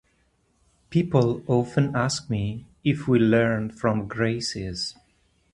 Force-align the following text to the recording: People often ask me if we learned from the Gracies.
People 0.89 1.43
often 1.45 1.95
ask 1.95 2.27
me 2.27 2.65
if 2.83 3.07
we 3.07 3.19
learned 3.19 3.77
from 3.79 3.99
the 3.99 4.05
Gracies. 4.15 4.95